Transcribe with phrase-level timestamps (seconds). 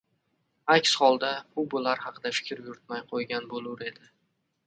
[0.75, 1.29] aks holda,
[1.61, 4.09] u bular haqida fikr yuritmay qo‘ygan bo‘lur edi.